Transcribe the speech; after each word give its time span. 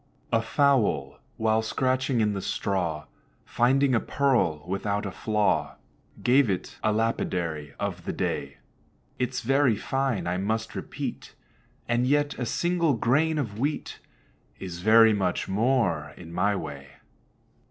A 0.33 0.41
Fowl, 0.41 1.19
while 1.37 1.61
scratching 1.61 2.21
in 2.21 2.33
the 2.33 2.41
straw, 2.41 3.05
Finding 3.45 3.93
a 3.93 3.99
pearl 3.99 4.65
without 4.67 5.05
a 5.05 5.11
flaw, 5.11 5.75
Gave 6.23 6.49
it 6.49 6.79
a 6.81 6.91
lapidary 6.91 7.75
of 7.79 8.05
the 8.05 8.11
day. 8.11 8.57
"It's 9.19 9.41
very 9.41 9.75
fine, 9.75 10.25
I 10.25 10.37
must 10.37 10.73
repeat; 10.73 11.35
And 11.87 12.07
yet 12.07 12.33
a 12.39 12.47
single 12.47 12.95
grain 12.95 13.37
of 13.37 13.59
wheat 13.59 13.99
Is 14.57 14.79
very 14.81 15.13
much 15.13 15.47
more 15.47 16.15
in 16.17 16.33
my 16.33 16.55
way." 16.55 16.93